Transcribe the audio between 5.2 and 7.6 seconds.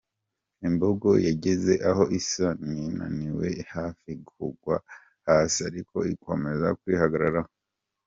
hasi, ariko ikomeza kwihagararaho.